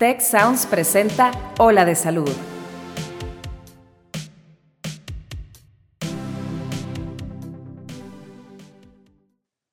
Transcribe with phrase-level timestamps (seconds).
[0.00, 2.30] Tech Sounds presenta Ola de Salud.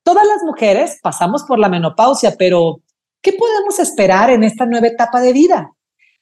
[0.04, 2.82] Todas las mujeres pasamos por la menopausia, pero
[3.22, 5.72] ¿qué podemos esperar en esta nueva etapa de vida?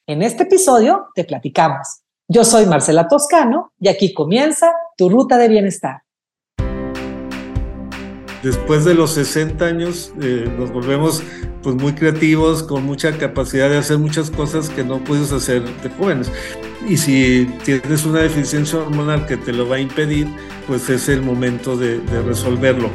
[0.05, 2.03] En este episodio te platicamos.
[2.27, 6.04] Yo soy Marcela Toscano y aquí comienza tu ruta de bienestar.
[8.45, 11.23] Después de los 60 años eh, nos volvemos
[11.63, 15.89] pues muy creativos, con mucha capacidad de hacer muchas cosas que no puedes hacer de
[15.89, 16.31] jóvenes.
[16.87, 20.27] Y si tienes una deficiencia hormonal que te lo va a impedir,
[20.67, 22.91] pues es el momento de, de resolverlo.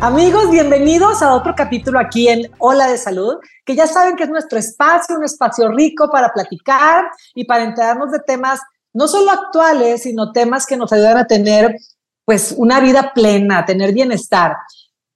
[0.00, 4.30] Amigos, bienvenidos a otro capítulo aquí en Hola de Salud, que ya saben que es
[4.30, 8.60] nuestro espacio, un espacio rico para platicar y para enterarnos de temas
[8.96, 11.76] no solo actuales, sino temas que nos ayudan a tener
[12.24, 14.56] pues una vida plena, tener bienestar.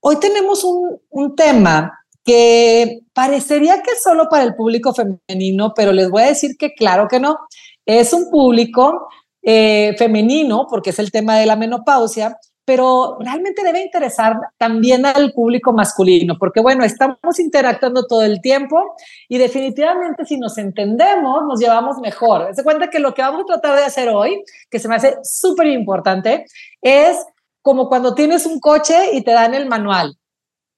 [0.00, 5.92] Hoy tenemos un, un tema que parecería que es solo para el público femenino, pero
[5.92, 7.38] les voy a decir que claro que no.
[7.86, 9.08] Es un público
[9.42, 15.32] eh, femenino, porque es el tema de la menopausia, pero realmente debe interesar también al
[15.32, 18.94] público masculino, porque bueno, estamos interactuando todo el tiempo
[19.28, 22.54] y definitivamente si nos entendemos, nos llevamos mejor.
[22.54, 25.16] Se cuenta que lo que vamos a tratar de hacer hoy, que se me hace
[25.22, 26.44] súper importante,
[26.80, 27.16] es
[27.62, 30.16] como cuando tienes un coche y te dan el manual.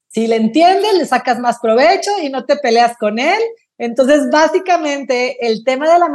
[0.07, 3.39] Si le entiendes, le sacas más provecho y no te peleas con él.
[3.77, 6.09] Entonces, básicamente, el tema de la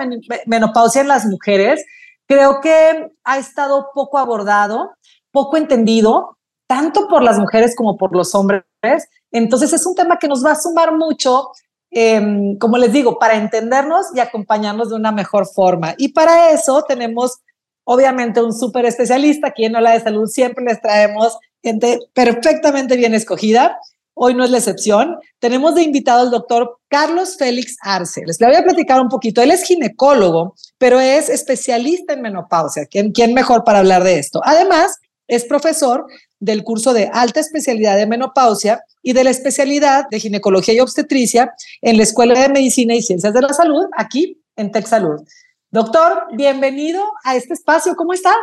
[0.46, 1.84] menopausia en las mujeres
[2.26, 4.92] creo que ha estado poco abordado
[5.30, 8.64] poco entendido, tanto por las mujeres como por los hombres.
[9.32, 11.50] Entonces es un tema que nos va a sumar mucho,
[11.90, 15.94] em, como les digo, para entendernos y acompañarnos de una mejor forma.
[15.98, 17.38] Y para eso tenemos,
[17.84, 19.48] obviamente, un súper especialista.
[19.48, 23.78] Aquí en Ola de Salud siempre les traemos gente perfectamente bien escogida.
[24.20, 25.16] Hoy no es la excepción.
[25.38, 28.22] Tenemos de invitado al doctor Carlos Félix Arce.
[28.26, 29.40] Les voy a platicar un poquito.
[29.40, 32.86] Él es ginecólogo, pero es especialista en menopausia.
[32.86, 34.40] ¿Quién, quién mejor para hablar de esto?
[34.42, 34.98] Además,
[35.28, 36.06] es profesor
[36.40, 41.52] del curso de alta especialidad de menopausia y de la especialidad de ginecología y obstetricia
[41.82, 45.20] en la Escuela de Medicina y Ciencias de la Salud, aquí en TechSalud.
[45.70, 47.94] Doctor, bienvenido a este espacio.
[47.94, 48.34] ¿Cómo estás?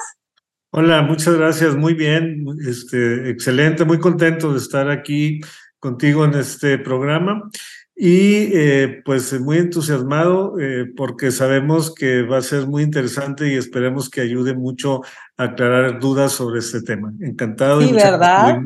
[0.71, 1.75] Hola, muchas gracias.
[1.75, 5.41] Muy bien, este, excelente, muy contento de estar aquí
[5.79, 7.49] contigo en este programa
[7.97, 13.55] y eh, pues muy entusiasmado eh, porque sabemos que va a ser muy interesante y
[13.55, 15.01] esperemos que ayude mucho
[15.37, 17.13] a aclarar dudas sobre este tema.
[17.21, 17.81] Encantado.
[17.81, 18.57] Sí, ¿verdad?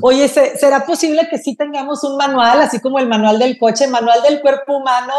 [0.00, 4.22] Oye, ¿será posible que sí tengamos un manual, así como el manual del coche, manual
[4.26, 5.12] del cuerpo humano?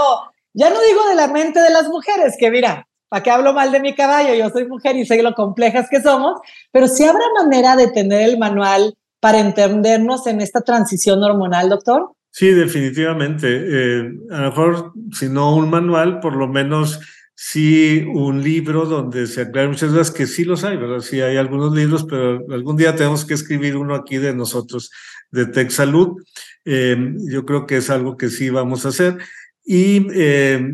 [0.54, 3.72] Ya no digo de la mente de las mujeres, que mira, ¿para qué hablo mal
[3.72, 4.34] de mi caballo?
[4.34, 8.28] Yo soy mujer y sé lo complejas que somos, pero sí habrá manera de tener
[8.28, 12.16] el manual para entendernos en esta transición hormonal, doctor.
[12.34, 13.48] Sí, definitivamente.
[13.50, 17.00] Eh, a lo mejor, si no un manual, por lo menos
[17.36, 21.00] sí un libro donde se aclaren muchas cosas que sí los hay, ¿verdad?
[21.00, 24.92] Sí hay algunos libros, pero algún día tenemos que escribir uno aquí de nosotros,
[25.32, 26.24] de Tech Salud.
[26.64, 26.96] Eh,
[27.30, 29.18] yo creo que es algo que sí vamos a hacer.
[29.64, 30.74] Y eh,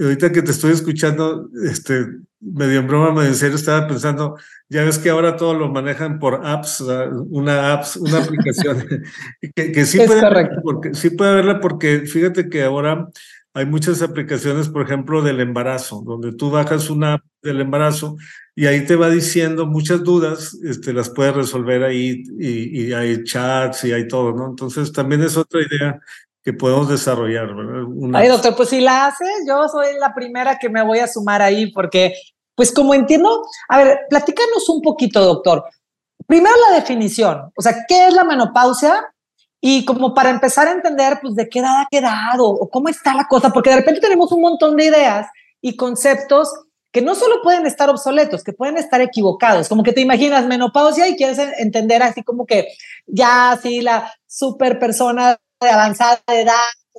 [0.00, 2.06] ahorita que te estoy escuchando, este,
[2.40, 4.36] medio en broma, medio en serio, estaba pensando,
[4.68, 6.84] ya ves que ahora todo lo manejan por apps,
[7.30, 8.86] una apps, una aplicación,
[9.54, 13.08] que, que, sí, puede haberla porque, sí puede haberla porque fíjate que ahora
[13.54, 18.18] hay muchas aplicaciones, por ejemplo, del embarazo, donde tú bajas una app del embarazo
[18.54, 23.24] y ahí te va diciendo muchas dudas, este, las puedes resolver ahí y, y hay
[23.24, 24.50] chats y hay todo, ¿no?
[24.50, 26.00] Entonces también es otra idea
[26.46, 27.50] que podemos desarrollar.
[27.50, 28.20] Una...
[28.20, 31.42] Ay, doctor, pues si la haces, yo soy la primera que me voy a sumar
[31.42, 32.14] ahí, porque,
[32.54, 35.64] pues como entiendo, a ver, platícanos un poquito, doctor.
[36.24, 39.12] Primero la definición, o sea, ¿qué es la menopausia?
[39.60, 43.12] Y como para empezar a entender, pues, de qué edad ha quedado o cómo está
[43.12, 45.26] la cosa, porque de repente tenemos un montón de ideas
[45.60, 46.48] y conceptos
[46.92, 51.08] que no solo pueden estar obsoletos, que pueden estar equivocados, como que te imaginas menopausia
[51.08, 52.68] y quieres entender así como que
[53.04, 56.54] ya así la super persona de avanzada edad,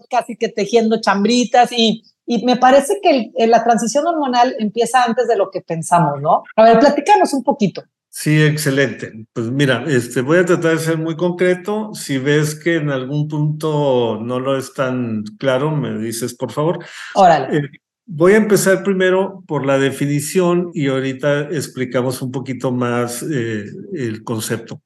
[0.10, 5.38] casi que tejiendo chambritas y, y me parece que la transición hormonal empieza antes de
[5.38, 6.44] lo que pensamos, ¿no?
[6.56, 7.84] A ver, platícanos un poquito.
[8.10, 9.12] Sí, excelente.
[9.32, 11.92] Pues mira, este, voy a tratar de ser muy concreto.
[11.94, 16.84] Si ves que en algún punto no lo es tan claro, me dices, por favor.
[17.14, 17.58] Órale.
[17.58, 17.70] Eh,
[18.08, 24.24] voy a empezar primero por la definición y ahorita explicamos un poquito más eh, el
[24.24, 24.82] concepto.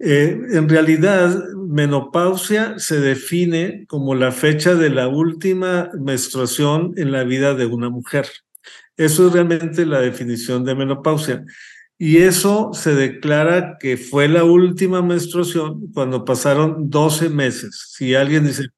[0.00, 7.24] Eh, en realidad, menopausia se define como la fecha de la última menstruación en la
[7.24, 8.26] vida de una mujer.
[8.96, 11.44] Eso es realmente la definición de menopausia.
[11.98, 17.90] Y eso se declara que fue la última menstruación cuando pasaron 12 meses.
[17.92, 18.68] Si alguien dice,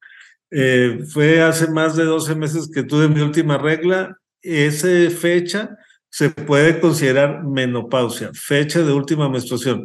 [0.51, 5.77] eh, fue hace más de 12 meses que tuve mi última regla, esa fecha
[6.09, 9.85] se puede considerar menopausia, fecha de última menstruación.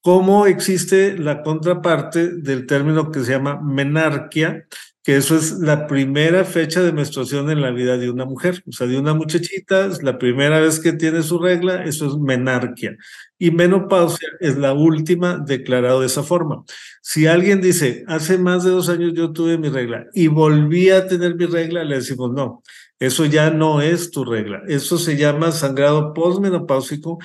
[0.00, 4.66] ¿Cómo existe la contraparte del término que se llama menarquia,
[5.02, 8.72] que eso es la primera fecha de menstruación en la vida de una mujer, o
[8.72, 12.96] sea, de una muchachita, es la primera vez que tiene su regla, eso es menarquia.
[13.38, 16.62] Y menopausia es la última declarado de esa forma.
[17.00, 21.06] Si alguien dice, hace más de dos años yo tuve mi regla y volví a
[21.06, 22.62] tener mi regla, le decimos, no,
[22.98, 24.62] eso ya no es tu regla.
[24.68, 27.18] Eso se llama sangrado postmenopáusico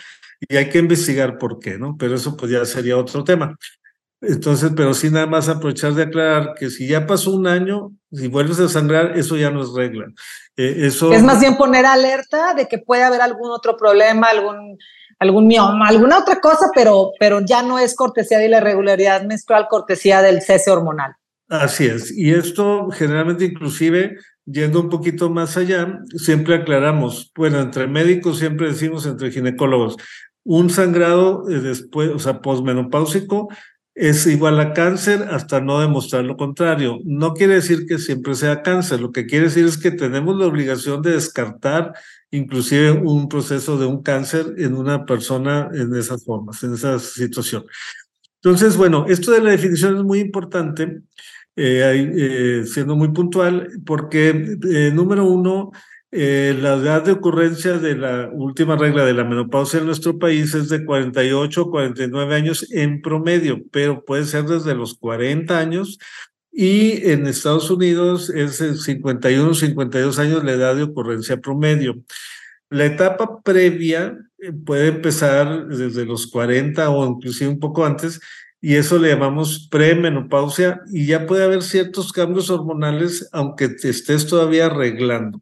[0.48, 1.96] y hay que investigar por qué, ¿no?
[1.98, 3.58] Pero eso pues ya sería otro tema.
[4.22, 8.28] Entonces, pero sí nada más aprovechar de aclarar que si ya pasó un año, si
[8.28, 10.06] vuelves a sangrar, eso ya no es regla.
[10.56, 11.12] Eh, eso...
[11.12, 14.78] Es más bien poner alerta de que puede haber algún otro problema, algún,
[15.20, 19.68] algún mioma, alguna otra cosa, pero, pero ya no es cortesía de la irregularidad menstrual,
[19.70, 21.16] cortesía del cese hormonal.
[21.50, 22.10] Así es.
[22.16, 28.68] Y esto generalmente inclusive, yendo un poquito más allá, siempre aclaramos, bueno, entre médicos siempre
[28.68, 29.98] decimos, entre ginecólogos,
[30.44, 33.50] un sangrado eh, después, o sea, posmenopáusico,
[33.96, 37.00] es igual a cáncer hasta no demostrar lo contrario.
[37.06, 40.48] No quiere decir que siempre sea cáncer, lo que quiere decir es que tenemos la
[40.48, 41.94] obligación de descartar
[42.32, 47.66] inclusive un proceso de un cáncer en una persona en esas formas, en esa situación.
[48.42, 51.02] Entonces, bueno, esto de la definición es muy importante,
[51.56, 54.34] eh, eh, siendo muy puntual, porque
[54.92, 55.72] número uno,
[56.16, 60.54] eh, la edad de ocurrencia de la última regla de la menopausia en nuestro país
[60.54, 65.98] es de 48 o 49 años en promedio, pero puede ser desde los 40 años
[66.52, 71.96] y en Estados Unidos es 51 o 52 años la edad de ocurrencia promedio.
[72.70, 78.20] La etapa previa eh, puede empezar desde los 40 o inclusive un poco antes
[78.62, 84.28] y eso le llamamos premenopausia y ya puede haber ciertos cambios hormonales aunque te estés
[84.28, 85.42] todavía arreglando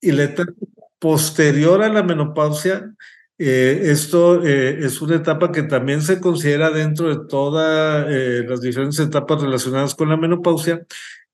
[0.00, 0.52] y la etapa
[0.98, 2.94] posterior a la menopausia,
[3.40, 8.60] eh, esto eh, es una etapa que también se considera dentro de todas eh, las
[8.60, 10.84] diferentes etapas relacionadas con la menopausia.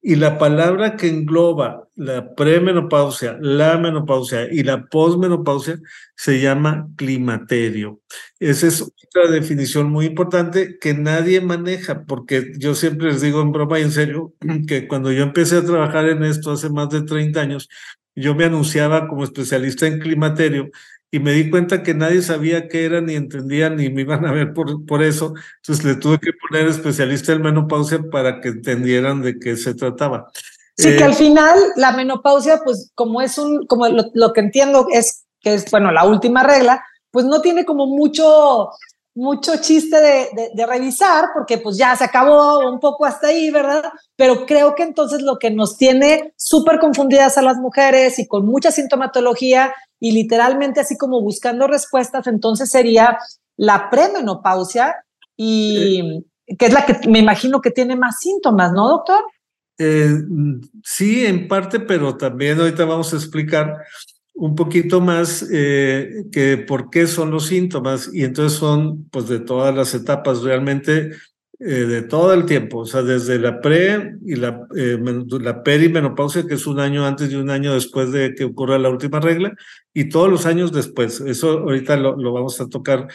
[0.06, 5.80] Y la palabra que engloba la premenopausia, la menopausia y la posmenopausia
[6.14, 8.02] se llama climaterio.
[8.38, 13.52] Esa es otra definición muy importante que nadie maneja, porque yo siempre les digo en
[13.52, 14.34] broma y en serio
[14.68, 17.70] que cuando yo empecé a trabajar en esto hace más de 30 años,
[18.14, 20.70] yo me anunciaba como especialista en climaterio
[21.10, 24.32] y me di cuenta que nadie sabía qué era, ni entendía, ni me iban a
[24.32, 25.34] ver por, por eso.
[25.58, 30.30] Entonces le tuve que poner especialista en menopausia para que entendieran de qué se trataba.
[30.76, 34.40] Sí, que eh, al final la menopausia, pues como es un, como lo, lo, que
[34.40, 38.70] entiendo es que es, bueno, la última regla, pues no tiene como mucho,
[39.14, 43.84] mucho chiste de, de, revisar, porque pues ya se acabó un poco hasta ahí, ¿verdad?
[44.16, 48.44] Pero creo que entonces lo que nos tiene súper confundidas a las mujeres y con
[48.44, 53.18] mucha sintomatología y literalmente así como buscando respuestas, entonces sería
[53.56, 54.96] la premenopausia
[55.36, 56.24] y
[56.58, 59.24] que es la que me imagino que tiene más síntomas, ¿no, doctor?
[59.78, 60.08] Eh,
[60.84, 63.78] sí, en parte, pero también ahorita vamos a explicar
[64.34, 69.40] un poquito más eh, que por qué son los síntomas y entonces son pues de
[69.40, 71.12] todas las etapas realmente
[71.60, 74.98] eh, de todo el tiempo, o sea, desde la pre y la, eh,
[75.40, 78.90] la perimenopausia, que es un año antes y un año después de que ocurra la
[78.90, 79.54] última regla,
[79.94, 81.20] y todos los años después.
[81.20, 83.06] Eso ahorita lo, lo vamos a tocar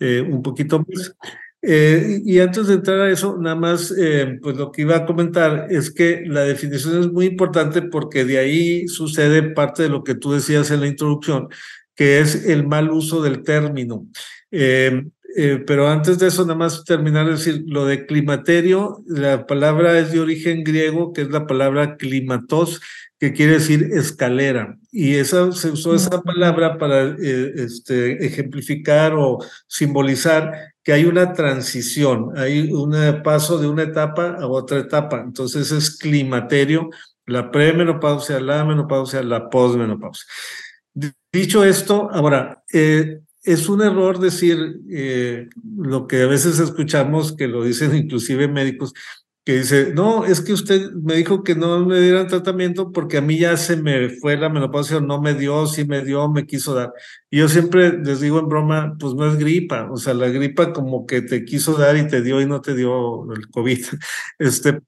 [0.00, 1.16] un poquito más.
[1.60, 5.06] Eh, y antes de entrar a eso, nada más, eh, pues lo que iba a
[5.06, 10.04] comentar es que la definición es muy importante porque de ahí sucede parte de lo
[10.04, 11.48] que tú decías en la introducción,
[11.96, 14.06] que es el mal uso del término.
[14.50, 15.02] Eh,
[15.66, 20.10] pero antes de eso, nada más terminar de decir lo de climaterio, la palabra es
[20.10, 22.80] de origen griego, que es la palabra climatos,
[23.18, 24.78] que quiere decir escalera.
[24.92, 32.32] Y esa, se usó esa palabra para este, ejemplificar o simbolizar que hay una transición,
[32.36, 35.20] hay un paso de una etapa a otra etapa.
[35.20, 36.90] Entonces es climaterio,
[37.26, 40.26] la premenopausia, la menopausia, la posmenopausia.
[41.32, 47.48] Dicho esto, ahora, eh, es un error decir eh, lo que a veces escuchamos, que
[47.48, 48.94] lo dicen inclusive médicos,
[49.48, 53.22] que dice, no, es que usted me dijo que no me dieran tratamiento porque a
[53.22, 56.74] mí ya se me fue la menopausia, no me dio, sí me dio, me quiso
[56.74, 56.92] dar.
[57.30, 60.74] Y yo siempre les digo en broma, pues no es gripa, o sea, la gripa
[60.74, 63.78] como que te quiso dar y te dio y no te dio el COVID.
[64.38, 64.82] Este,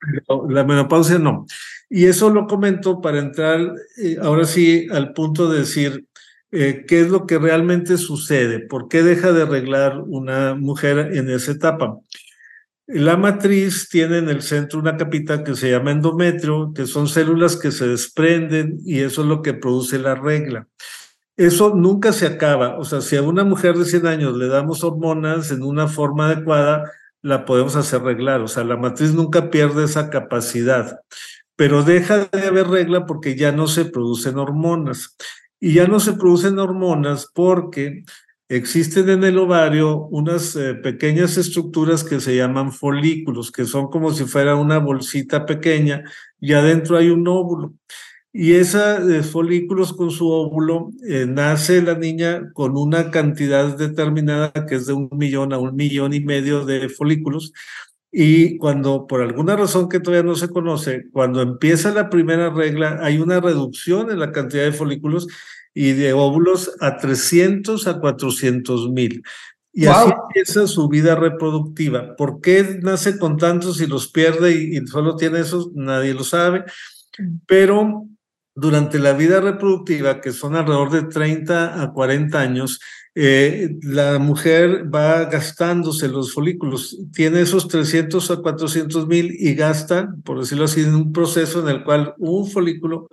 [0.50, 1.46] la menopausia no.
[1.88, 3.60] Y eso lo comento para entrar
[3.96, 6.04] eh, ahora sí al punto de decir,
[6.52, 11.30] eh, qué es lo que realmente sucede, por qué deja de arreglar una mujer en
[11.30, 11.98] esa etapa.
[12.92, 17.54] La matriz tiene en el centro una capita que se llama endometrio, que son células
[17.54, 20.66] que se desprenden y eso es lo que produce la regla.
[21.36, 22.78] Eso nunca se acaba.
[22.78, 26.26] O sea, si a una mujer de 100 años le damos hormonas en una forma
[26.26, 26.90] adecuada,
[27.22, 28.40] la podemos hacer reglar.
[28.40, 30.98] O sea, la matriz nunca pierde esa capacidad,
[31.54, 35.16] pero deja de haber regla porque ya no se producen hormonas.
[35.60, 38.02] Y ya no se producen hormonas porque
[38.50, 44.12] existen en el ovario unas eh, pequeñas estructuras que se llaman folículos, que son como
[44.12, 46.02] si fuera una bolsita pequeña
[46.40, 47.74] y adentro hay un óvulo.
[48.32, 54.52] Y esos eh, folículos con su óvulo eh, nace la niña con una cantidad determinada
[54.68, 57.52] que es de un millón a un millón y medio de folículos.
[58.12, 62.98] Y cuando por alguna razón que todavía no se conoce, cuando empieza la primera regla,
[63.00, 65.28] hay una reducción en la cantidad de folículos
[65.74, 69.22] y de óvulos a 300 a 400 mil.
[69.72, 72.16] Y así empieza su vida reproductiva.
[72.16, 75.72] ¿Por qué nace con tantos y los pierde y, solo tiene esos?
[75.74, 76.64] Nadie lo sabe.
[77.18, 77.36] Mm.
[77.46, 78.06] Pero
[78.54, 82.80] durante la vida reproductiva, que son alrededor de 30 a 40 años,
[83.14, 90.14] eh, la mujer va gastándose los folículos, tiene esos 300 a 400 mil y gasta,
[90.24, 93.08] por decirlo así, en un proceso en el cual un folículo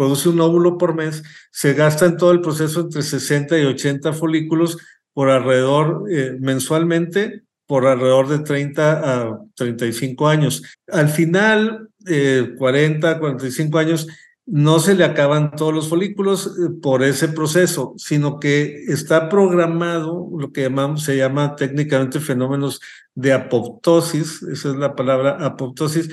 [0.00, 4.14] produce un óvulo por mes, se gasta en todo el proceso entre 60 y 80
[4.14, 4.78] folículos
[5.12, 10.62] por alrededor eh, mensualmente, por alrededor de 30 a 35 años.
[10.90, 14.06] Al final, eh, 40, 45 años,
[14.46, 20.30] no se le acaban todos los folículos eh, por ese proceso, sino que está programado
[20.34, 22.80] lo que llamamos, se llama técnicamente fenómenos
[23.14, 26.08] de apoptosis, esa es la palabra apoptosis,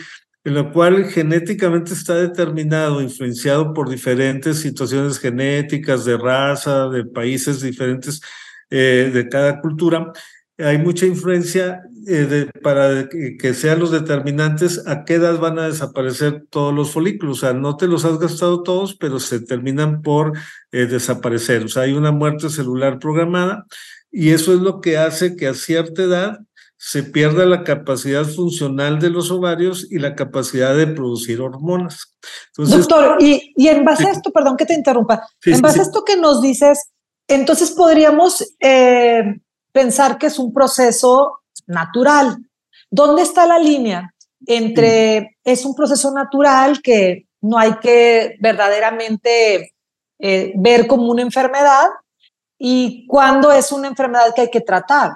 [0.47, 7.59] en lo cual genéticamente está determinado, influenciado por diferentes situaciones genéticas, de raza, de países
[7.59, 8.21] diferentes,
[8.69, 10.13] eh, de cada cultura.
[10.57, 16.45] Hay mucha influencia eh, para que, sean los determinantes a qué edad van a desaparecer
[16.49, 17.39] todos los folículos.
[17.39, 20.31] O sea, no te los has gastado todos, pero se terminan por
[20.71, 21.65] eh, desaparecer.
[21.65, 23.65] O sea, hay una muerte celular programada
[24.13, 26.39] y eso es lo que hace que a cierta edad
[26.77, 32.15] se pierda la capacidad funcional de los ovarios y la capacidad de producir hormonas.
[32.55, 36.05] Doctor, y, y, en base a esto, perdón que te interrumpa, en base a esto
[36.05, 36.91] que nos dices,
[37.27, 39.23] entonces podríamos eh,
[39.71, 42.37] pensar que es un proceso natural.
[42.89, 44.13] ¿Dónde está la línea
[44.45, 49.73] entre es un proceso natural que no hay que verdaderamente
[50.19, 51.87] eh, ver como una enfermedad
[52.57, 55.11] y cuándo es una enfermedad que hay que tratar?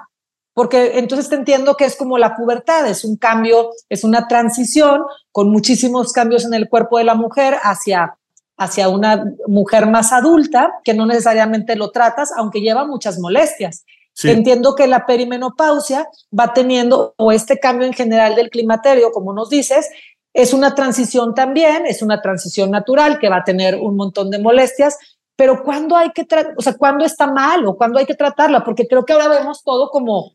[0.54, 5.02] Porque entonces te entiendo que es como la pubertad, es un cambio, es una transición
[5.30, 8.16] con muchísimos cambios en el cuerpo de la mujer hacia,
[8.58, 13.84] hacia una mujer más adulta, que no necesariamente lo tratas, aunque lleva muchas molestias.
[14.24, 16.06] Entiendo que la perimenopausia
[16.38, 19.88] va teniendo, o este cambio en general del climaterio, como nos dices,
[20.34, 24.38] es una transición también, es una transición natural que va a tener un montón de
[24.38, 24.98] molestias,
[25.34, 28.62] pero ¿cuándo hay que, o sea, cuándo está mal o cuándo hay que tratarla?
[28.64, 30.32] Porque creo que ahora vemos todo como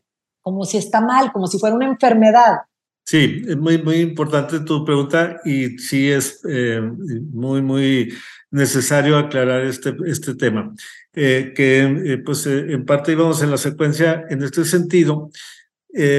[0.48, 2.60] como si está mal, como si fuera una enfermedad.
[3.04, 8.14] Sí, es muy, muy importante tu pregunta y sí es eh, muy, muy
[8.50, 10.72] necesario aclarar este, este tema,
[11.12, 15.30] eh, que eh, pues en parte íbamos en la secuencia en este sentido.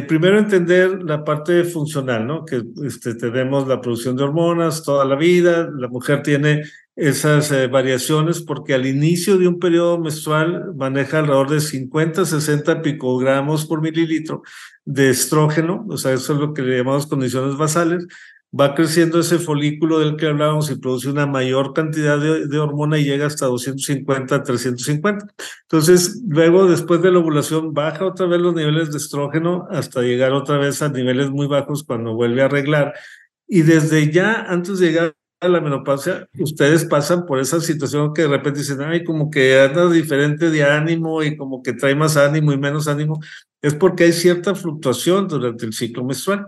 [0.08, 2.46] primero entender la parte funcional, ¿no?
[2.46, 6.64] Que este, tenemos la producción de hormonas toda la vida, la mujer tiene
[7.00, 12.82] esas eh, variaciones porque al inicio de un periodo menstrual maneja alrededor de 50, 60
[12.82, 14.44] picogramos por mililitro
[14.84, 18.06] de estrógeno, o sea, eso es lo que le llamamos condiciones basales.
[18.52, 22.98] Va creciendo ese folículo del que hablábamos y produce una mayor cantidad de, de hormona
[22.98, 25.28] y llega hasta 250, 350.
[25.62, 30.32] Entonces, luego, después de la ovulación, baja otra vez los niveles de estrógeno hasta llegar
[30.34, 32.96] otra vez a niveles muy bajos cuando vuelve a arreglar.
[33.48, 35.16] Y desde ya, antes de llegar
[35.48, 39.90] la menopausia, ustedes pasan por esa situación que de repente dicen, ay, como que anda
[39.90, 43.22] diferente de ánimo y como que trae más ánimo y menos ánimo,
[43.62, 46.48] es porque hay cierta fluctuación durante el ciclo menstrual.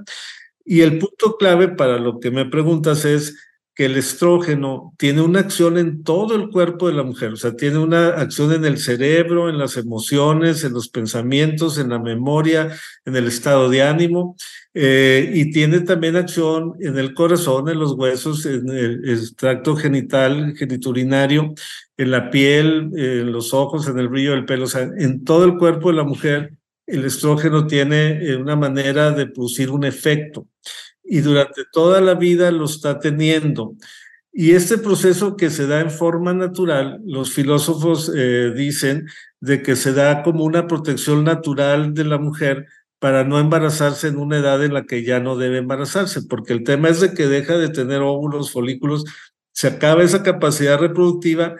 [0.66, 3.38] Y el punto clave para lo que me preguntas es,
[3.74, 7.56] que el estrógeno tiene una acción en todo el cuerpo de la mujer, o sea,
[7.56, 12.76] tiene una acción en el cerebro, en las emociones, en los pensamientos, en la memoria,
[13.06, 14.36] en el estado de ánimo,
[14.74, 20.54] eh, y tiene también acción en el corazón, en los huesos, en el extracto genital,
[20.58, 21.54] geniturinario,
[21.96, 25.46] en la piel, en los ojos, en el brillo del pelo, o sea, en todo
[25.46, 26.54] el cuerpo de la mujer,
[26.88, 30.48] el estrógeno tiene eh, una manera de producir un efecto
[31.12, 33.76] y durante toda la vida lo está teniendo.
[34.32, 39.08] Y este proceso que se da en forma natural, los filósofos eh, dicen
[39.42, 42.66] de que se da como una protección natural de la mujer
[42.98, 46.64] para no embarazarse en una edad en la que ya no debe embarazarse, porque el
[46.64, 49.04] tema es de que deja de tener óvulos, folículos,
[49.52, 51.58] se acaba esa capacidad reproductiva,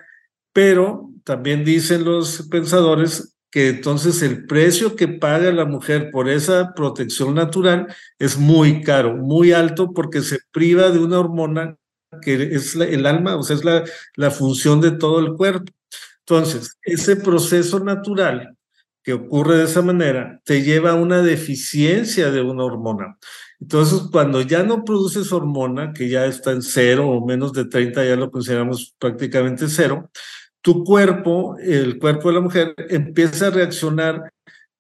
[0.54, 6.74] pero también dicen los pensadores que entonces el precio que paga la mujer por esa
[6.74, 11.76] protección natural es muy caro, muy alto, porque se priva de una hormona
[12.22, 13.84] que es el alma, o sea, es la,
[14.16, 15.72] la función de todo el cuerpo.
[16.20, 18.58] Entonces, ese proceso natural
[19.04, 23.18] que ocurre de esa manera te lleva a una deficiencia de una hormona.
[23.60, 28.06] Entonces, cuando ya no produces hormona, que ya está en cero o menos de 30,
[28.06, 30.10] ya lo consideramos prácticamente cero,
[30.62, 34.32] tu cuerpo, el cuerpo de la mujer, empieza a reaccionar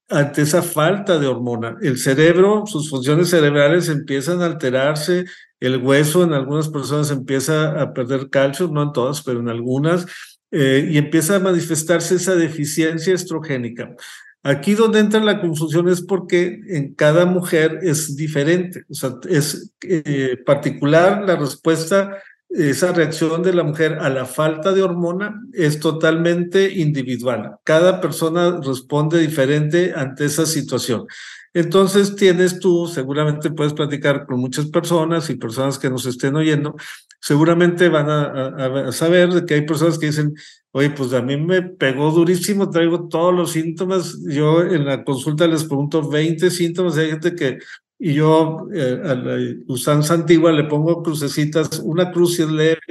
[0.10, 1.78] ante esa falta de hormona.
[1.82, 5.26] El cerebro, sus funciones cerebrales empiezan a alterarse,
[5.60, 10.06] el hueso en algunas personas empieza a perder calcio, no en todas, pero en algunas,
[10.52, 13.96] eh, y empieza a manifestarse esa deficiencia estrogénica.
[14.44, 19.72] Aquí donde entra la confusión es porque en cada mujer es diferente, o sea, es
[19.82, 22.18] eh, particular la respuesta,
[22.53, 27.58] esa reacción de la mujer a la falta de hormona es totalmente individual.
[27.63, 31.08] Cada persona responde diferente ante esa situación.
[31.53, 36.75] Entonces tienes tú, seguramente puedes platicar con muchas personas y personas que nos estén oyendo,
[37.20, 40.34] seguramente van a, saber de que hay personas que dicen,
[40.72, 45.46] oye, pues a mí me pegó durísimo, traigo todos los síntomas, yo en la consulta
[45.46, 47.60] les pregunto 20 síntomas, hay gente que,
[48.03, 52.81] y yo eh, a la usanza antigua le pongo crucecitas, una cruz si es leve,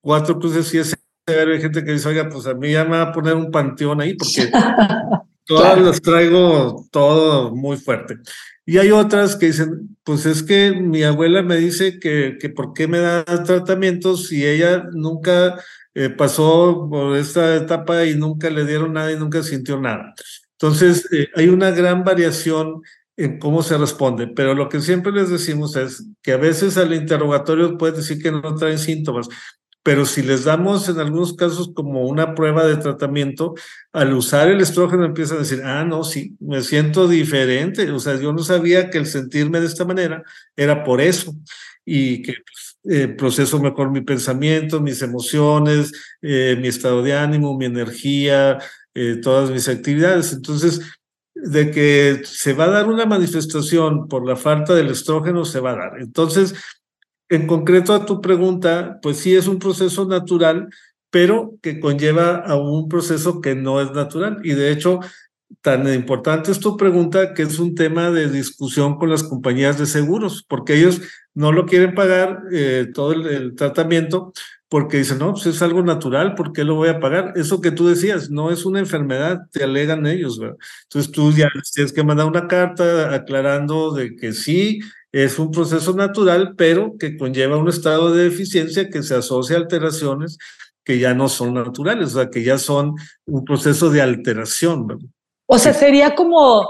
[0.00, 0.96] cuatro cruces si es
[1.26, 3.50] severo, hay gente que dice, oiga, pues a mí ya me va a poner un
[3.50, 4.50] panteón ahí, porque
[5.46, 8.16] Todas las traigo todo muy fuerte.
[8.64, 12.72] Y hay otras que dicen, pues es que mi abuela me dice que, que por
[12.72, 15.58] qué me da tratamientos si ella nunca
[15.94, 20.14] eh, pasó por esta etapa y nunca le dieron nada y nunca sintió nada.
[20.52, 22.80] Entonces, eh, hay una gran variación
[23.16, 26.92] en cómo se responde, pero lo que siempre les decimos es que a veces al
[26.92, 29.28] interrogatorio puede decir que no traen síntomas,
[29.84, 33.54] pero si les damos en algunos casos como una prueba de tratamiento,
[33.92, 38.18] al usar el estrógeno empiezan a decir, ah, no, sí, me siento diferente, o sea,
[38.18, 40.22] yo no sabía que el sentirme de esta manera
[40.56, 41.34] era por eso.
[41.84, 47.58] Y que pues, eh, proceso mejor mi pensamiento, mis emociones, eh, mi estado de ánimo,
[47.58, 48.58] mi energía,
[48.94, 50.32] eh, todas mis actividades.
[50.32, 50.80] Entonces,
[51.34, 55.72] de que se va a dar una manifestación por la falta del estrógeno, se va
[55.72, 56.00] a dar.
[56.00, 56.54] Entonces,
[57.28, 60.68] en concreto a tu pregunta, pues sí es un proceso natural,
[61.10, 64.40] pero que conlleva a un proceso que no es natural.
[64.44, 65.00] Y de hecho,
[65.60, 69.86] tan importante es tu pregunta que es un tema de discusión con las compañías de
[69.86, 71.00] seguros, porque ellos
[71.34, 74.32] no lo quieren pagar eh, todo el, tratamiento
[74.74, 77.32] porque dicen, no, pues es algo natural, ¿por qué lo voy a pagar?
[77.36, 80.56] Eso que tú decías, no es una enfermedad, te alegan ellos, ¿verdad?
[80.82, 84.80] Entonces tú ya tienes que mandar una carta aclarando de que sí,
[85.12, 89.60] es un proceso natural, pero que conlleva un estado de deficiencia que se asocia a
[89.60, 90.38] alteraciones
[90.82, 95.08] que ya no son naturales, o sea, que ya son un proceso de alteración.
[95.46, 96.68] O sea, sería como,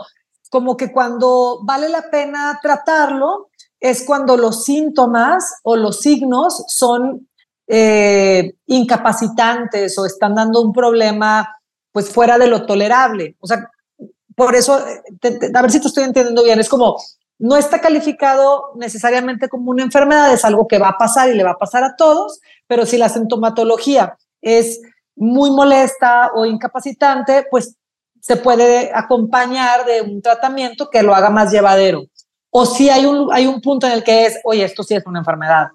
[0.50, 3.48] como que cuando vale la pena tratarlo
[3.80, 7.28] es cuando los síntomas o los signos son
[7.66, 11.56] eh, incapacitantes o están dando un problema
[11.92, 13.36] pues fuera de lo tolerable.
[13.40, 13.70] O sea,
[14.34, 16.96] por eso, a ver si te estoy entendiendo bien, es como
[17.38, 21.44] no está calificado necesariamente como una enfermedad, es algo que va a pasar y le
[21.44, 24.80] va a pasar a todos, pero si la sintomatología es
[25.16, 27.76] muy molesta o incapacitante, pues
[28.20, 32.04] se puede acompañar de un tratamiento que lo haga más llevadero.
[32.50, 35.04] O si hay un, hay un punto en el que es, oye, esto sí es
[35.06, 35.68] una enfermedad.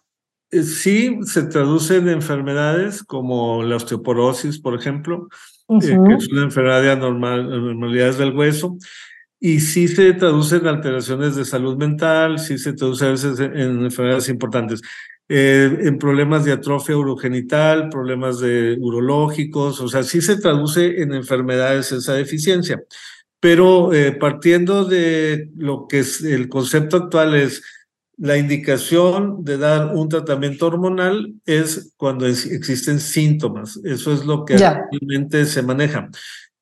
[0.51, 5.27] Eh, sí, se traduce en enfermedades como la osteoporosis, por ejemplo,
[5.69, 8.77] eh, que es una enfermedad de anormalidades del hueso.
[9.39, 13.85] Y sí se traduce en alteraciones de salud mental, sí se traduce a veces en
[13.85, 14.81] enfermedades importantes,
[15.29, 21.13] eh, en problemas de atrofia urogenital, problemas de urológicos, o sea, sí se traduce en
[21.13, 22.83] enfermedades esa deficiencia.
[23.39, 27.62] Pero eh, partiendo de lo que es el concepto actual es
[28.19, 33.79] la indicación de dar un tratamiento hormonal es cuando existen síntomas.
[33.84, 36.10] Eso es lo que realmente se maneja.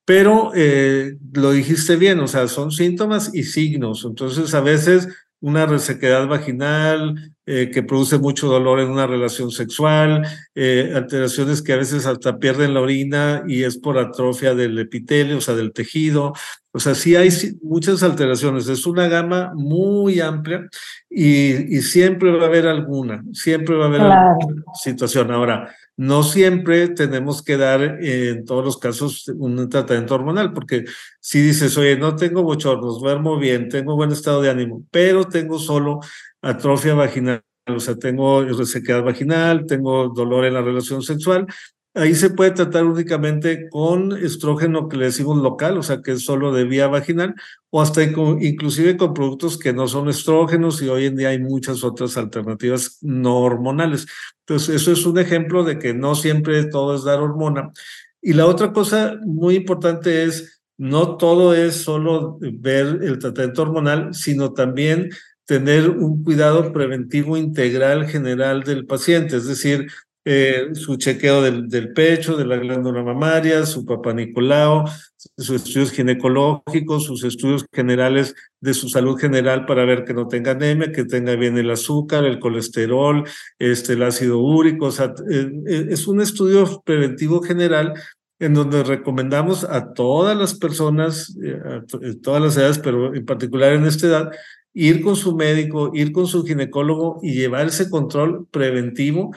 [0.06, 4.06] Pero eh, lo dijiste bien, o sea, son síntomas y signos.
[4.06, 5.08] Entonces, a veces
[5.40, 11.72] una resequedad vaginal, eh, que produce mucho dolor en una relación sexual, eh, alteraciones que
[11.72, 15.72] a veces hasta pierden la orina y es por atrofia del epitelio, o sea, del
[15.72, 16.34] tejido.
[16.74, 17.30] O sea, sí hay
[17.62, 18.68] muchas alteraciones.
[18.68, 20.68] Es una gama muy amplia
[21.10, 25.32] y, y siempre va a haber alguna, siempre va a haber alguna situación.
[25.32, 30.86] Ahora, no siempre tenemos que dar en todos los casos un tratamiento hormonal, porque
[31.20, 35.58] si dices, oye, no tengo bochornos, duermo bien, tengo buen estado de ánimo, pero tengo
[35.58, 36.00] solo
[36.42, 41.48] atrofia vaginal, o sea, tengo resequedad vaginal, tengo dolor en la relación sexual,
[41.98, 46.24] Ahí se puede tratar únicamente con estrógeno que le decimos local, o sea, que es
[46.24, 47.34] solo de vía vaginal,
[47.72, 51.84] o hasta inclusive con productos que no son estrógenos y hoy en día hay muchas
[51.84, 54.06] otras alternativas no hormonales.
[54.46, 57.72] Entonces, eso es un ejemplo de que no siempre todo es dar hormona.
[58.22, 64.14] Y la otra cosa muy importante es, no todo es solo ver el tratamiento hormonal,
[64.14, 65.10] sino también
[65.48, 69.88] tener un cuidado preventivo integral general del paciente, es decir,
[70.30, 74.84] eh, su chequeo del, del, pecho, de la glándula mamaria, su papá Nicolau,
[75.38, 80.52] sus estudios ginecológicos, sus estudios generales de su salud general para ver que no tenga
[80.52, 83.24] anemia, que tenga bien el azúcar, el colesterol,
[83.58, 84.88] este, el ácido úrico.
[84.88, 87.94] O sea, eh, eh, es un estudio preventivo general
[88.40, 91.84] en donde recomendamos a todas las personas, a
[92.22, 94.32] todas las edades, pero en particular en esta edad,
[94.78, 99.32] ir con su médico, ir con su ginecólogo y llevar ese control preventivo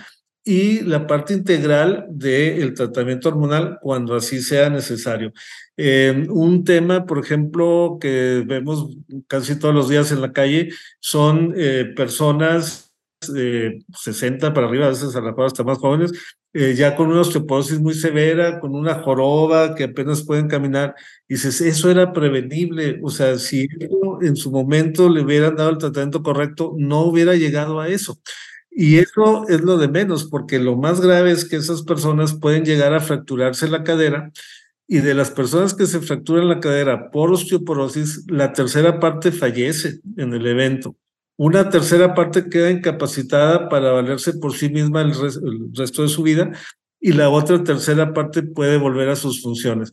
[0.45, 5.33] y la parte integral del tratamiento hormonal cuando así sea necesario.
[5.79, 8.89] Eh, un tema, por ejemplo, que vemos
[9.27, 10.69] casi todos los días en la calle
[11.01, 12.93] son eh, personas
[13.27, 16.13] de 60 para arriba, a veces a mejor hasta más jóvenes,
[16.53, 20.95] eh, ya con una osteoporosis muy severa, con una joroba que apenas pueden caminar.
[21.29, 23.01] Dices, eso era prevenible.
[23.03, 23.69] O sea, si
[24.23, 28.19] en su momento le hubieran dado el tratamiento correcto, no hubiera llegado a eso.
[28.71, 32.65] Y eso es lo de menos, porque lo más grave es que esas personas pueden
[32.65, 34.31] llegar a fracturarse la cadera
[34.93, 40.01] y de las personas que se fracturan la cadera por osteoporosis, la tercera parte fallece
[40.17, 40.97] en el evento.
[41.43, 45.15] Una tercera parte queda incapacitada para valerse por sí misma el,
[45.75, 46.53] resto de su vida
[47.01, 49.91] y la otra tercera parte puede volver a sus funciones.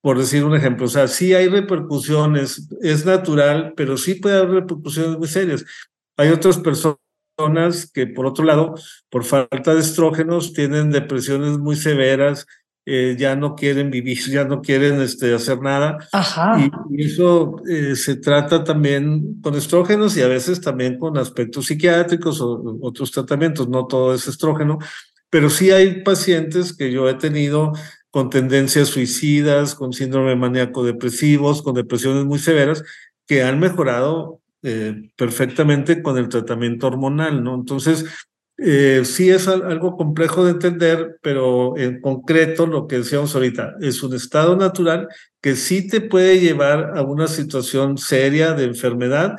[0.00, 4.50] Por decir un ejemplo, o sea, sí hay repercusiones, es natural, pero sí puede haber
[4.50, 5.64] repercusiones muy serias.
[6.16, 8.74] Hay otras personas que, por otro lado,
[9.10, 12.48] por falta de estrógenos, tienen depresiones muy severas,
[12.86, 15.98] eh, ya no quieren vivir, ya no quieren este, hacer nada.
[16.90, 22.40] Y, eso eh, se trata también con estrógenos y a veces también con aspectos psiquiátricos
[22.40, 24.78] o otros tratamientos, no todo es estrógeno,
[25.28, 27.72] pero sí hay pacientes que yo he tenido
[28.10, 32.82] con tendencias suicidas, con síndrome maníaco depresivos, con depresiones muy severas,
[33.26, 37.54] que han mejorado eh, perfectamente con el tratamiento hormonal, ¿no?
[37.54, 38.04] Entonces,
[38.62, 44.02] eh, sí es algo complejo de entender, pero en concreto lo que decíamos ahorita, es
[44.02, 45.08] un estado natural
[45.40, 49.36] que sí te puede llevar a una situación seria de enfermedad,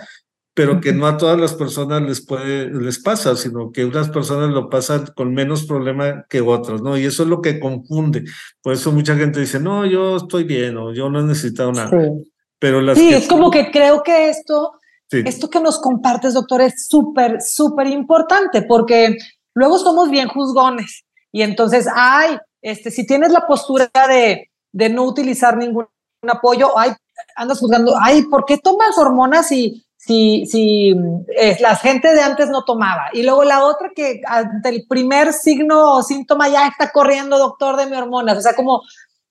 [0.54, 4.50] pero que no a todas las personas les puede, les pasa, sino que unas personas
[4.50, 6.98] lo pasan con menos problema que otras, ¿no?
[6.98, 8.24] Y eso es lo que confunde.
[8.62, 11.90] Por eso mucha gente dice, no, yo estoy bien o yo no he necesitado nada.
[11.90, 12.32] Sí.
[12.60, 14.74] Pero las sí, es como que creo que esto
[15.12, 19.18] esto que nos compartes, doctor, es súper, súper importante porque
[19.54, 25.04] luego somos bien juzgones y entonces, ay, este, si tienes la postura de, de no
[25.04, 25.88] utilizar ningún
[26.28, 26.92] apoyo, ay,
[27.36, 30.94] andas juzgando, ay, ¿por qué tomas hormonas si, si, si
[31.38, 33.10] eh, la gente de antes no tomaba?
[33.14, 37.78] Y luego la otra que ante el primer signo o síntoma ya está corriendo, doctor,
[37.78, 38.38] de mi hormonas.
[38.38, 38.82] O sea, como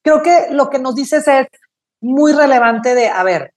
[0.02, 1.46] creo que lo que nos dices es
[2.00, 3.52] muy relevante de, a ver,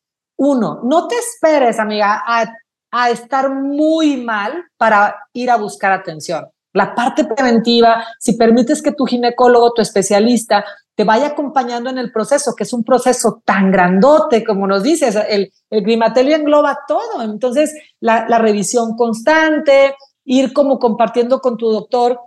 [0.45, 6.45] uno, no te esperes, amiga, a, estar muy mal para ir a buscar atención.
[6.73, 10.63] La parte preventiva, si permites que tu ginecólogo, tu especialista,
[10.95, 15.17] te vaya acompañando en el proceso, que es un proceso tan grandote, como nos dices,
[15.27, 17.23] el, el grimatelio engloba todo.
[17.23, 22.19] Entonces, la, la revisión constante, ir como compartiendo con tu doctor,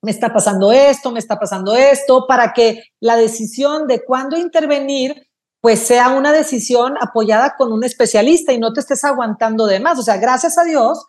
[0.00, 5.26] me está pasando esto, me está pasando esto, para que la decisión de cuándo intervenir
[5.64, 9.98] pues sea una decisión apoyada con un especialista y no te estés aguantando de más.
[9.98, 11.06] O sea, gracias a Dios,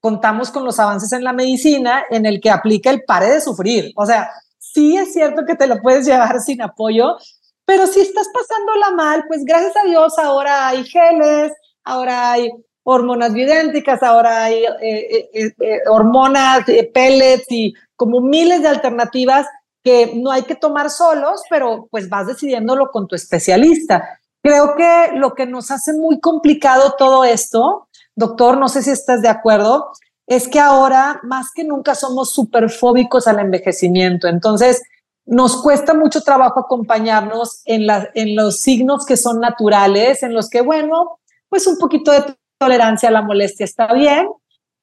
[0.00, 3.92] contamos con los avances en la medicina en el que aplica el pare de sufrir.
[3.94, 7.16] O sea, sí es cierto que te lo puedes llevar sin apoyo,
[7.64, 11.52] pero si estás pasándola mal, pues gracias a Dios ahora hay geles,
[11.84, 12.50] ahora hay
[12.82, 19.46] hormonas bioidénticas, ahora hay eh, eh, eh, hormonas, pellets y como miles de alternativas
[19.86, 24.18] que no hay que tomar solos, pero pues vas decidiéndolo con tu especialista.
[24.42, 29.22] Creo que lo que nos hace muy complicado todo esto, doctor, no sé si estás
[29.22, 29.92] de acuerdo,
[30.26, 34.26] es que ahora más que nunca somos superfóbicos al envejecimiento.
[34.26, 34.82] Entonces,
[35.24, 37.86] nos cuesta mucho trabajo acompañarnos en,
[38.34, 42.24] los signos que son naturales, en los que, bueno, pues un poquito de
[42.58, 44.26] tolerancia a la molestia está bien,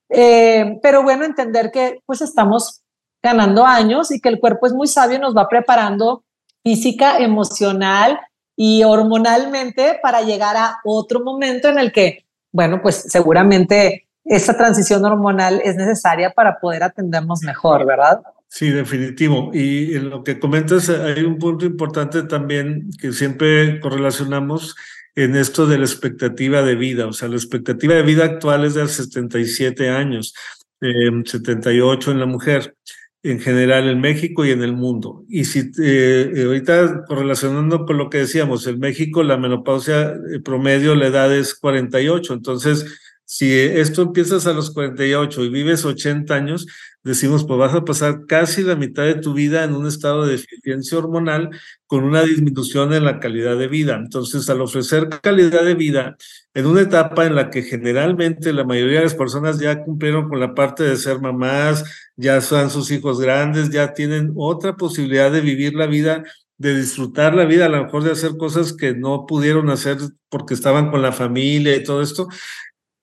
[0.07, 2.82] eh, pero bueno, entender que pues estamos
[3.23, 6.25] ganando años y que el cuerpo es muy sabio nos va preparando
[6.61, 8.19] física, emocional
[8.55, 15.03] y hormonalmente para llegar a otro momento en el que, bueno, pues seguramente esa transición
[15.05, 18.21] hormonal es necesaria para poder atendernos mejor, ¿verdad?
[18.47, 19.49] Sí, definitivo.
[19.53, 24.75] Y en lo que comentas, hay un punto importante también que siempre correlacionamos
[25.15, 27.07] en esto de la expectativa de vida.
[27.07, 30.35] O sea, la expectativa de vida actual es de 77 años,
[30.79, 32.75] 78 en la mujer,
[33.23, 35.23] en general en México y en el mundo.
[35.29, 40.93] Y si eh, ahorita correlacionando con lo que decíamos, en México la menopausia eh, promedio,
[40.93, 42.33] la edad es 48.
[42.33, 42.85] Entonces,
[43.23, 46.67] si esto empiezas a los 48 y vives 80 años,
[47.01, 50.33] decimos, pues vas a pasar casi la mitad de tu vida en un estado de
[50.33, 51.49] deficiencia hormonal
[51.87, 53.95] con una disminución en la calidad de vida.
[53.95, 56.17] Entonces, al ofrecer calidad de vida
[56.53, 60.39] en una etapa en la que generalmente la mayoría de las personas ya cumplieron con
[60.39, 61.83] la parte de ser mamás,
[62.15, 66.23] ya son sus hijos grandes, ya tienen otra posibilidad de vivir la vida
[66.57, 69.97] de disfrutar la vida, a lo mejor de hacer cosas que no pudieron hacer
[70.29, 72.27] porque estaban con la familia y todo esto,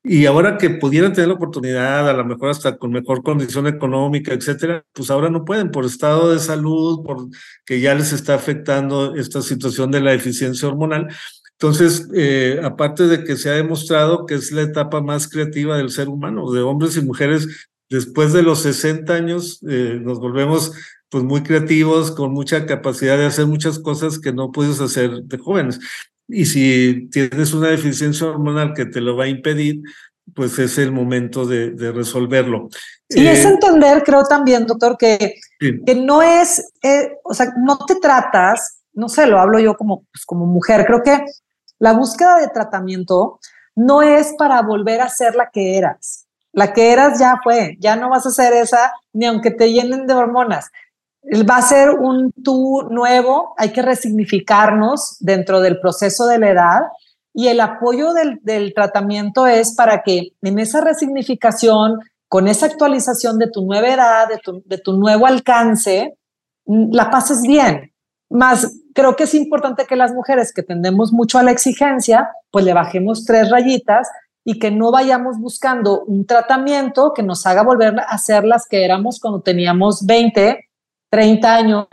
[0.03, 4.33] y ahora que pudieran tener la oportunidad, a lo mejor hasta con mejor condición económica,
[4.33, 7.29] etcétera, pues ahora no pueden por estado de salud, por
[7.67, 11.09] que ya les está afectando esta situación de la eficiencia hormonal.
[11.63, 15.91] Entonces, eh, aparte de que se ha demostrado que es la etapa más creativa del
[15.91, 20.73] ser humano, de hombres y mujeres, después de los 60 años eh, nos volvemos
[21.11, 25.37] pues muy creativos, con mucha capacidad de hacer muchas cosas que no puedes hacer de
[25.37, 25.79] jóvenes.
[26.29, 29.83] Y si tienes una deficiencia hormonal que te lo va a impedir,
[30.35, 32.71] pues es el momento de, resolverlo.
[33.07, 37.77] Y es eh, entender, creo también, doctor, que, que no es, eh, o sea, no
[37.87, 41.23] te tratas, no sé, lo hablo yo como, pues, como mujer, creo que
[41.81, 43.41] la búsqueda de tratamiento
[43.75, 46.27] no es para volver a ser la que eras.
[46.53, 50.07] La que eras ya fue, ya no vas a ser esa ni aunque te llenen
[50.07, 50.71] de hormonas
[51.49, 56.81] va a ser un tú nuevo, hay que resignificarnos dentro del proceso de la edad
[57.33, 63.51] y el apoyo del, tratamiento es para que en esa resignificación, con esa actualización de
[63.51, 66.17] tu nueva edad, de tu, de tu nuevo alcance,
[66.67, 67.93] mm, la pases bien.
[68.31, 72.65] Más, creo que es importante que las mujeres que tendemos mucho a la exigencia, pues
[72.65, 74.09] le bajemos tres rayitas
[74.45, 78.85] y que no vayamos buscando un tratamiento que nos haga volver a ser las que
[78.85, 80.71] éramos cuando teníamos 20
[81.11, 81.87] 30 años,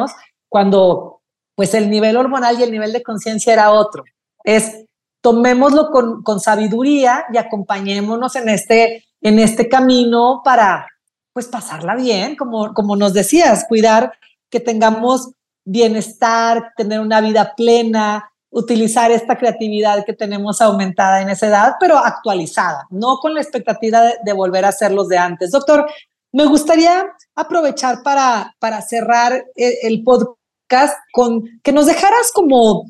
[0.47, 1.21] cuando
[1.55, 4.03] pues el nivel hormonal y el nivel de conciencia era otro.
[4.43, 4.85] Es
[5.21, 10.87] tomémoslo con, con, sabiduría y acompañémonos en este, en este camino para
[11.33, 14.13] pues pasarla bien, como, como nos decías, cuidar
[14.49, 15.31] que tengamos
[15.67, 21.97] bienestar, tener una vida plena, utilizar esta creatividad que tenemos aumentada en esa edad, pero
[21.97, 25.51] actualizada, no con la expectativa de, volver a ser los de antes.
[25.51, 25.85] Doctor,
[26.31, 32.85] me gustaría aprovechar para, para cerrar el, podcast con que nos dejaras como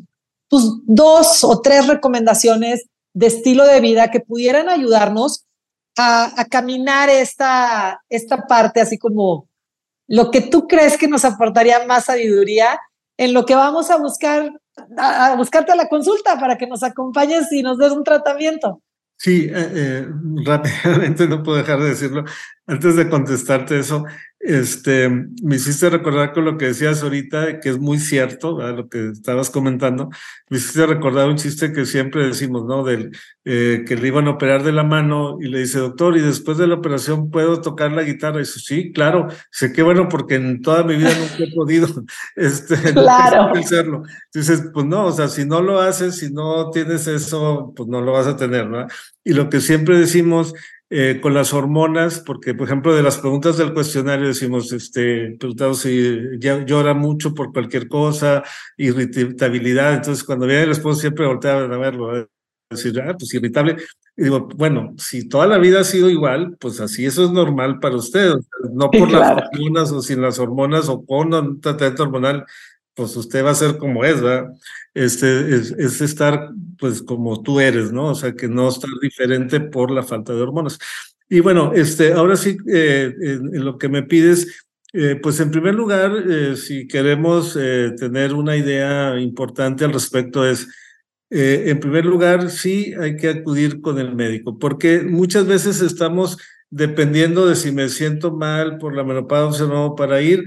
[0.48, 5.46] tus dos o tres recomendaciones de estilo de vida que pudieran ayudarnos
[5.98, 9.47] a, caminar esta, esta parte, así como
[10.08, 12.80] lo que tú crees que nos aportaría más sabiduría
[13.18, 14.52] en lo que vamos a buscar,
[14.98, 18.82] a buscarte a la consulta para que nos acompañes y nos des un tratamiento.
[19.18, 20.08] Sí, eh, eh,
[20.46, 22.24] rápidamente no puedo dejar de decirlo.
[22.68, 24.06] Antes de contestarte eso,
[24.40, 29.10] este, me hiciste recordar con lo que decías ahorita, que es muy cierto, lo que
[29.10, 30.10] estabas comentando,
[30.50, 32.84] me hiciste recordar un chiste que siempre decimos, ¿no?
[32.84, 33.12] Del
[33.46, 36.58] eh, que le iban a operar de la mano y le dice, doctor, ¿y después
[36.58, 38.38] de la operación puedo tocar la guitarra?
[38.38, 41.88] Y dice, sí, claro, sé que bueno, porque en toda mi vida nunca he podido
[42.36, 43.52] este, claro.
[43.56, 44.04] hacerlo.
[44.26, 48.02] Entonces, pues no, o sea, si no lo haces, si no tienes eso, pues no
[48.02, 48.86] lo vas a tener, ¿no?
[49.24, 50.54] Y lo que siempre decimos
[50.90, 55.80] eh, con las hormonas, porque por ejemplo de las preguntas del cuestionario decimos, este, preguntamos
[55.80, 58.44] si llora mucho por cualquier cosa,
[58.78, 62.28] irritabilidad, entonces cuando viene el esposo siempre volteaban a verlo, a
[62.70, 63.76] decir, ah, pues irritable,
[64.16, 67.80] y digo, bueno, si toda la vida ha sido igual, pues así eso es normal
[67.80, 68.36] para usted,
[68.72, 72.46] no por las hormonas o sin las hormonas o con un tratamiento hormonal,
[72.98, 74.50] pues usted va a ser como es, ¿verdad?
[74.96, 78.08] Este, es, estar pues como tú eres, ¿no?
[78.08, 80.80] O sea, que no estar diferente por la falta de hormonas.
[81.30, 85.76] Y bueno, este, ahora sí, eh, en, lo que me pides, eh, pues en primer
[85.76, 90.68] lugar, eh, si queremos tener una idea importante al respecto es,
[91.30, 96.40] en primer lugar, sí hay que acudir con el médico, porque muchas veces estamos
[96.72, 100.46] dependiendo de si me siento mal por la menopausia o no para ir,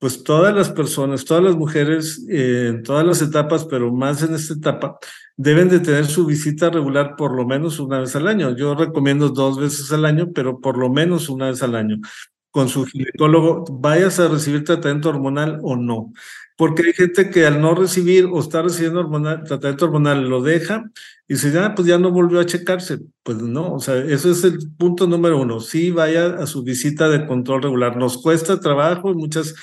[0.00, 4.34] pues todas las personas, todas las mujeres eh, en todas las etapas, pero más en
[4.34, 4.98] esta etapa,
[5.36, 8.56] deben de tener su visita regular por lo menos una vez al año.
[8.56, 12.00] Yo recomiendo dos veces al año, pero por lo menos una vez al año
[12.50, 16.12] con su ginecólogo, vayas a recibir tratamiento hormonal o no.
[16.56, 19.08] Porque hay gente que al no recibir o estar recibiendo
[19.46, 20.84] tratamiento hormonal lo deja
[21.26, 22.98] y dice, ya, pues ya no volvió a checarse.
[23.22, 25.60] Pues no, o sea, eso es el punto número uno.
[25.60, 27.96] Sí, vaya a su visita de control regular.
[27.96, 29.54] Nos cuesta trabajo y muchas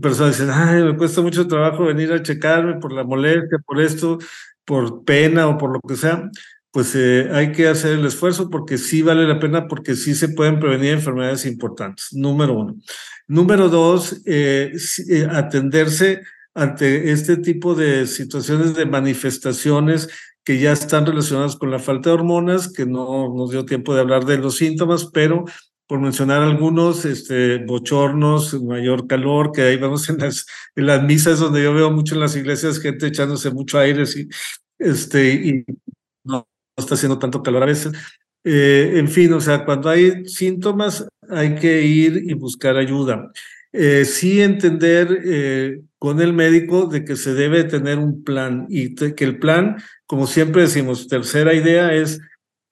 [0.00, 4.18] personas dicen, ay, me cuesta mucho trabajo venir a checarme por la molestia, por esto,
[4.64, 6.30] por pena o por lo que sea
[6.74, 10.30] pues eh, hay que hacer el esfuerzo porque sí vale la pena, porque sí se
[10.30, 12.74] pueden prevenir enfermedades importantes, número uno.
[13.28, 14.72] Número dos, eh,
[15.08, 20.08] eh, atenderse ante este tipo de situaciones de manifestaciones
[20.42, 24.00] que ya están relacionadas con la falta de hormonas, que no nos dio tiempo de
[24.00, 25.44] hablar de los síntomas, pero
[25.86, 31.38] por mencionar algunos, este, bochornos, mayor calor, que ahí vamos en las, en las misas
[31.38, 34.28] donde yo veo mucho en las iglesias gente echándose mucho aire, sí,
[34.78, 35.64] este, y
[36.24, 37.92] no, está haciendo tanto calor a veces.
[38.44, 43.30] Eh, en fin, o sea, cuando hay síntomas hay que ir y buscar ayuda.
[43.72, 48.94] Eh, sí entender eh, con el médico de que se debe tener un plan y
[48.94, 52.20] que el plan, como siempre decimos, tercera idea es,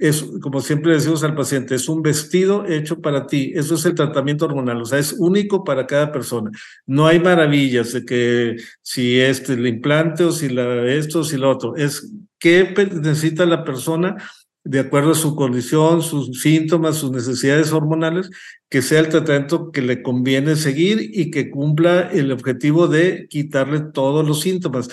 [0.03, 3.53] es, como siempre decimos al paciente, es un vestido hecho para ti.
[3.55, 6.51] Eso es el tratamiento hormonal, o sea, es único para cada persona.
[6.87, 11.37] No hay maravillas de que si este el implante o si la, esto o si
[11.37, 11.77] lo otro.
[11.77, 14.17] Es qué necesita la persona
[14.65, 18.31] de acuerdo a su condición, sus síntomas, sus necesidades hormonales,
[18.69, 23.81] que sea el tratamiento que le conviene seguir y que cumpla el objetivo de quitarle
[23.93, 24.89] todos los síntomas.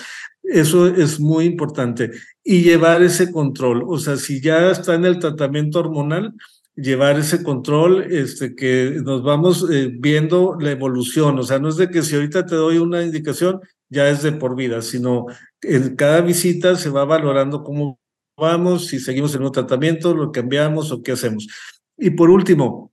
[0.50, 2.10] Eso es muy importante.
[2.42, 3.84] Y llevar ese control.
[3.86, 6.34] O sea, si ya está en el tratamiento hormonal,
[6.74, 11.38] llevar ese control, este, que nos vamos eh, viendo la evolución.
[11.38, 14.32] O sea, no es de que si ahorita te doy una indicación, ya es de
[14.32, 15.26] por vida, sino
[15.62, 18.00] en cada visita se va valorando cómo
[18.36, 21.46] vamos, si seguimos en un tratamiento, lo cambiamos o qué hacemos.
[21.96, 22.92] Y por último,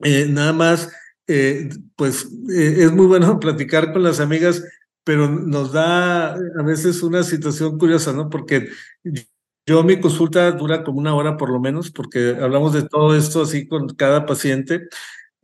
[0.00, 0.92] eh, nada más,
[1.26, 4.62] eh, pues es muy bueno platicar con las amigas,
[5.04, 8.28] pero nos da a veces una situación curiosa, ¿no?
[8.30, 8.68] Porque
[9.66, 13.42] yo mi consulta dura como una hora por lo menos, porque hablamos de todo esto
[13.42, 14.88] así con cada paciente.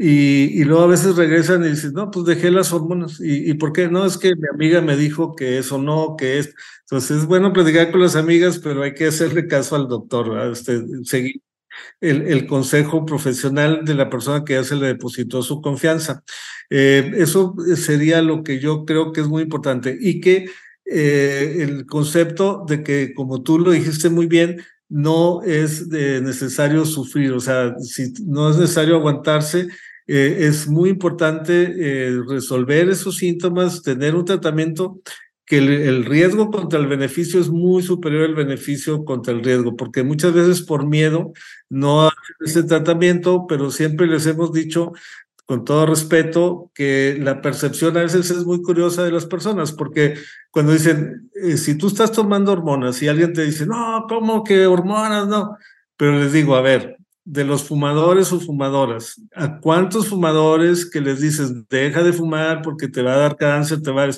[0.00, 3.20] Y, y, luego a veces regresan y dicen, no, pues dejé las hormonas.
[3.20, 3.88] ¿Y, ¿Y, por qué?
[3.88, 6.54] No, es que mi amiga me dijo que eso no, que es.
[6.82, 10.52] Entonces es bueno platicar con las amigas, pero hay que hacerle caso al doctor, ¿verdad?
[10.52, 11.42] Este, seguir
[12.00, 16.22] el, el, consejo profesional de la persona que ya se le depositó su confianza.
[16.70, 19.96] Eh, eso sería lo que yo creo que es muy importante.
[20.00, 20.46] Y que
[20.84, 27.32] eh, el concepto de que, como tú lo dijiste muy bien, no es necesario sufrir,
[27.32, 29.68] o sea, si no es necesario aguantarse,
[30.10, 35.02] eh, es muy importante eh, resolver esos síntomas, tener un tratamiento
[35.48, 40.02] que el, riesgo contra el beneficio es muy superior al beneficio contra el riesgo, porque
[40.02, 41.32] muchas veces por miedo
[41.70, 44.92] no hacen ese tratamiento, pero siempre les hemos dicho
[45.46, 50.16] con todo respeto, que la percepción a veces es muy curiosa de las personas, porque
[50.50, 54.66] cuando dicen, eh, si tú estás tomando hormonas y alguien te dice, no, ¿cómo que
[54.66, 55.26] hormonas?
[55.26, 55.56] No,
[55.96, 61.22] pero les digo, a ver, de los fumadores o fumadoras, ¿a cuántos fumadores que les
[61.22, 64.10] dices, deja de fumar porque te va a dar cáncer, te va a...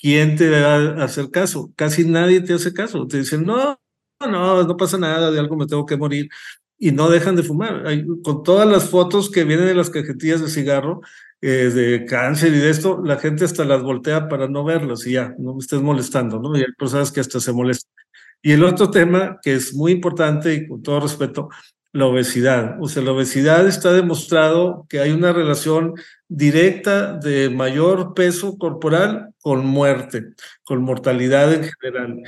[0.00, 1.72] ¿Quién te va a hacer caso?
[1.76, 3.06] Casi nadie te hace caso.
[3.06, 3.78] Te dicen, no,
[4.20, 6.28] no, no pasa nada, de algo me tengo que morir.
[6.78, 7.84] Y no dejan de fumar.
[8.22, 11.02] con todas las fotos que vienen de las cajetillas de cigarro,
[11.42, 15.12] eh, de cáncer y de esto, la gente hasta las voltea para no verlas y
[15.12, 16.56] ya, no me estés molestando, ¿no?
[16.56, 17.90] Y hay personas que hasta se molestan.
[18.42, 21.50] Y el otro tema que es muy importante y con todo respeto,
[21.92, 22.76] la obesidad.
[22.80, 25.94] O sea, la obesidad está demostrado que hay una relación
[26.28, 32.22] directa de mayor peso corporal con muerte, con mortalidad en general.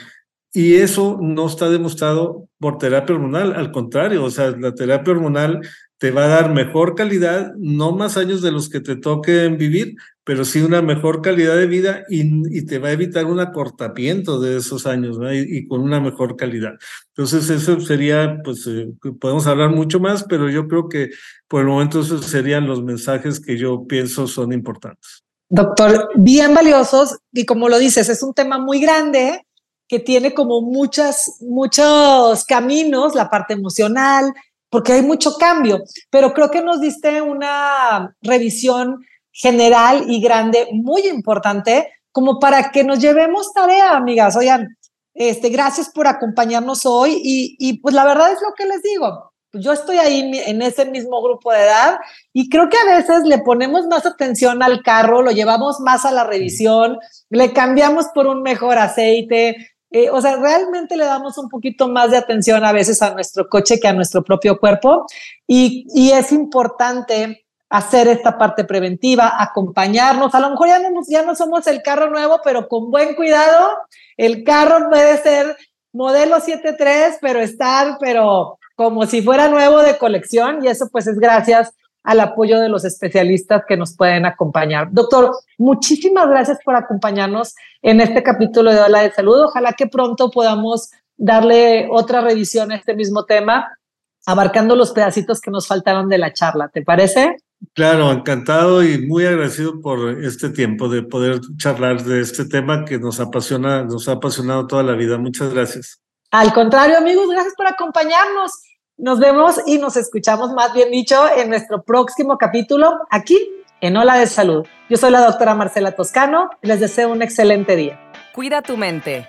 [0.53, 5.61] Y eso no está demostrado por terapia hormonal, al contrario, o sea, la terapia hormonal
[5.97, 9.95] te va a dar mejor calidad, no más años de los que te toquen vivir,
[10.25, 14.59] pero sí una mejor calidad de vida y, te va a evitar un acortamiento de
[14.59, 15.33] esos años ¿no?
[15.33, 16.75] y, con una mejor calidad.
[17.09, 18.89] Entonces, eso sería, pues, eh,
[19.21, 21.11] podemos hablar mucho más, pero yo creo que
[21.49, 25.25] por el momento esos serían los mensajes que yo pienso son importantes.
[25.49, 29.45] Doctor, bien valiosos y como lo dices, es un tema muy grande
[29.89, 34.33] que tiene como muchas, muchos caminos, la parte emocional,
[34.71, 41.07] porque hay mucho cambio, pero creo que nos diste una revisión general y grande muy
[41.09, 44.37] importante como para que nos llevemos tarea, amigas.
[44.37, 44.77] Oigan,
[45.15, 49.33] este, gracias por acompañarnos hoy y, y pues la verdad es lo que les digo.
[49.55, 51.99] yo estoy ahí en ese mismo grupo de edad
[52.33, 56.13] y creo que a veces le ponemos más atención al carro, lo llevamos más a
[56.13, 61.51] la revisión, le cambiamos por un mejor aceite, eh, o sea, realmente le damos un
[61.51, 65.05] poquito más de atención a veces a nuestro coche que a nuestro propio cuerpo
[65.47, 70.35] y, y es importante hacer esta parte preventiva, acompañarnos.
[70.35, 73.71] A lo mejor ya no, ya no somos el carro nuevo, pero con buen cuidado,
[74.19, 75.57] el carro puede ser
[75.91, 81.19] modelo 7.3, pero estar, pero como si fuera nuevo de colección y eso pues es
[81.19, 84.89] gracias al apoyo de los especialistas que nos pueden acompañar.
[84.91, 89.45] Doctor, muchísimas gracias por acompañarnos en este capítulo de Hola de Salud.
[89.45, 93.79] Ojalá que pronto podamos darle otra revisión a este mismo tema,
[94.27, 96.69] abarcando los pedacitos que nos faltaron de la charla.
[96.69, 97.37] ¿Te parece?
[97.75, 102.99] Claro, encantado y muy agradecido por este tiempo de poder charlar de este tema que
[102.99, 105.17] nos apasiona, nos ha apasionado toda la vida.
[105.17, 106.01] Muchas gracias.
[106.31, 108.53] Al contrario, amigos, gracias por acompañarnos.
[108.99, 113.39] Nos vemos y nos escuchamos, más bien dicho, en nuestro próximo capítulo aquí
[113.81, 114.67] en Hola de Salud.
[114.89, 117.99] Yo soy la doctora Marcela Toscano y les deseo un excelente día.
[118.33, 119.29] Cuida tu mente.